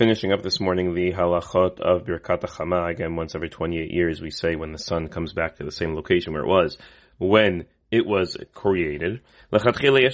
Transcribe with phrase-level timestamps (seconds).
[0.00, 2.90] finishing up this morning the halachot of Birkat Chama.
[2.90, 5.94] Again, once every 28 years, we say when the sun comes back to the same
[5.94, 6.78] location where it was
[7.18, 9.20] when it was created.
[9.52, 10.06] Ideally,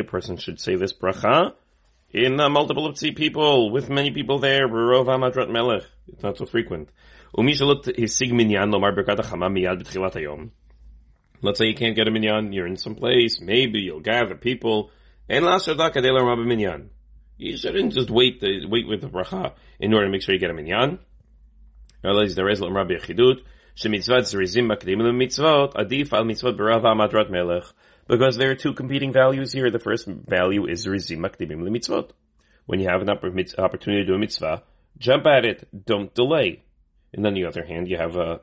[0.00, 1.52] a person should say this bracha
[2.10, 4.66] in a multiple of people, with many people there.
[4.66, 6.88] It's not so frequent.
[11.42, 14.90] Let's say you can't get a minyan, you're in some place, maybe you'll gather people,
[15.30, 15.44] and
[17.36, 20.40] You shouldn't just wait the, wait with the bracha in order to make sure you
[20.40, 20.98] get a minyan.
[28.08, 29.70] Because there are two competing values here.
[29.70, 32.10] The first value is rizim makdimim lemitzvot.
[32.66, 34.64] When you have an opportunity to do a mitzvah,
[34.98, 35.68] jump at it.
[35.86, 36.64] Don't delay.
[37.12, 38.40] And on the other hand, you have a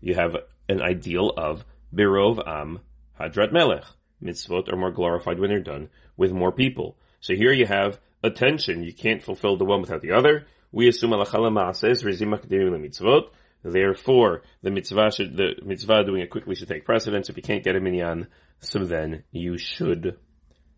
[0.00, 0.34] you have
[0.68, 2.80] an ideal of birov am
[3.20, 3.84] hadrat melech
[4.22, 6.96] mitzvot are more glorified when they're done with more people.
[7.20, 8.82] So here you have attention.
[8.82, 10.46] You can't fulfill the one without the other.
[10.72, 13.28] We assume alachala says rizim mitzvot.
[13.62, 17.28] Therefore, the mitzvah should, the mitzvah doing it quickly should take precedence.
[17.28, 18.28] If you can't get a minyan,
[18.60, 20.18] so then you should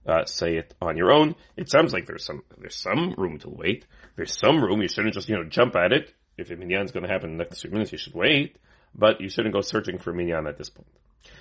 [0.07, 1.35] uh, say it on your own.
[1.57, 3.87] It sounds like there's some there's some room to wait.
[4.17, 4.81] There's some room.
[4.81, 6.15] You shouldn't just you know jump at it.
[6.39, 8.57] If a minyan is going to happen in the next few minutes, you should wait.
[8.95, 10.89] But you shouldn't go searching for minyan at this point.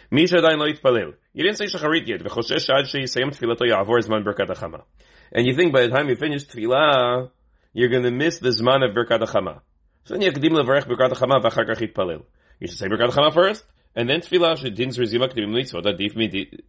[0.09, 2.21] You didn't say shacharit yet.
[5.33, 7.29] And you think by the time you finish tefillah,
[7.73, 9.61] you're going to miss the zman of berkat hachama.
[10.05, 12.23] So then you yakdim levarech berkat hachama v'achar.
[12.59, 15.85] You should say berkat hachama first, and then tefillah should din zrizima kdim mitzvot.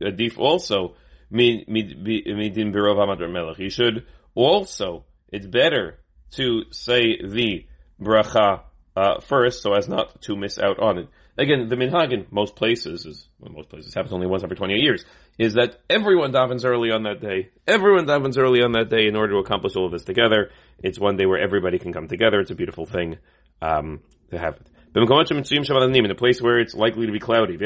[0.02, 0.96] Adif also
[1.32, 3.58] midin birov hamadar melech.
[3.58, 5.04] You should also.
[5.30, 5.98] It's better
[6.32, 7.66] to say the
[8.00, 8.62] bracha
[8.98, 11.08] uh, first, so as not to miss out on it.
[11.36, 14.74] Again, the minhag in most places is well, most places happens only once every twenty
[14.74, 15.04] eight years.
[15.38, 17.50] Is that everyone davens early on that day?
[17.66, 20.50] Everyone davens early on that day in order to accomplish all of this together.
[20.82, 22.40] It's one day where everybody can come together.
[22.40, 23.18] It's a beautiful thing
[23.62, 24.00] um,
[24.32, 24.66] to have it.
[24.96, 27.56] In a place where it's likely to be cloudy.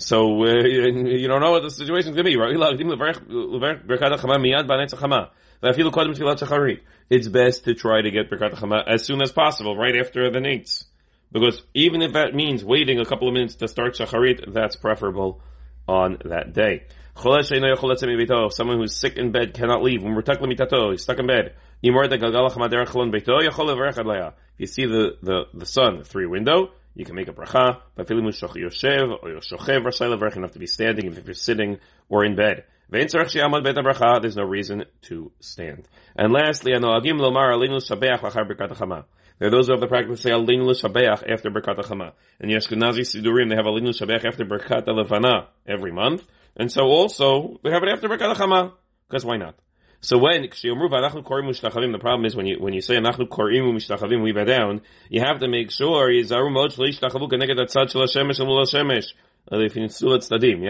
[0.00, 2.30] So uh, you don't know what the situation is going to
[6.64, 6.80] be?
[7.10, 10.38] It's best to try to get Birkat Chama as soon as possible, right after the
[10.38, 10.84] Netz.
[11.30, 15.42] Because even if that means waiting a couple of minutes to start Shacharit, that's preferable
[15.86, 16.84] on that day.
[17.14, 20.02] Someone who's sick in bed cannot leave.
[20.02, 21.52] When we're he's stuck in bed.
[21.82, 21.92] If
[24.56, 27.80] you see the, the, the sun through your window, you can make a bracha.
[27.96, 31.78] Yoshev or Yoshochev Rashay Levrach, you have to be standing if you're sitting
[32.08, 32.64] or in bed.
[32.90, 33.14] There's
[34.36, 35.88] no reason to stand.
[36.16, 37.00] And lastly, there are
[39.50, 42.12] those who have the practice to say Aleinu L'Shabeach after Birkat HaChama.
[42.40, 46.26] And Ashkenazi Sidurim, they have Aleinu L'Shabeach after Birkat HaLevana every month.
[46.56, 48.72] And so also, they have it after Birkat HaChama.
[49.08, 49.54] Because why not?
[50.02, 54.44] So when the problem is when you when you say anachnu korimu mishtachavim, we bow
[54.44, 54.80] down,
[55.10, 56.24] you have to make sure you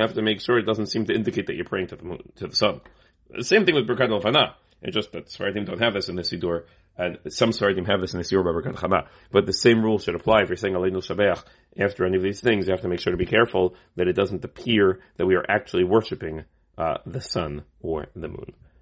[0.01, 2.33] have to make sure it doesn't seem to indicate that you're praying to the moon,
[2.37, 2.81] to the sun.
[3.41, 6.65] Same thing with Birkat Fana, It's just that Sfaradim don't have this in the Sidur,
[6.99, 9.07] and some Sfaradim have this in the Sidur by Birkat Chama.
[9.31, 11.45] But the same rule should apply if you're saying Aleinu Shabeach
[11.79, 12.67] after any of these things.
[12.67, 15.45] You have to make sure to be careful that it doesn't appear that we are
[15.49, 16.47] actually worshipping
[16.77, 18.55] uh, the sun or the moon.